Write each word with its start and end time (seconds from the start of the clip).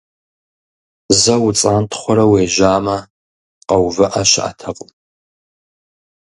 Зэ 1.21 1.35
уцӀантхъуэрэ 1.45 2.25
уежьамэ, 2.31 2.97
къэувыӀэ 3.67 4.21
щыӀэтэкъым. 4.29 4.91